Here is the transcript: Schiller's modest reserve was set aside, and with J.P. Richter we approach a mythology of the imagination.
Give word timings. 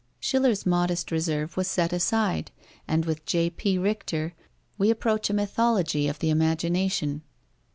Schiller's 0.19 0.65
modest 0.65 1.11
reserve 1.11 1.55
was 1.55 1.67
set 1.67 1.93
aside, 1.93 2.49
and 2.87 3.05
with 3.05 3.23
J.P. 3.27 3.77
Richter 3.77 4.33
we 4.75 4.89
approach 4.89 5.29
a 5.29 5.33
mythology 5.35 6.07
of 6.07 6.17
the 6.17 6.31
imagination. 6.31 7.21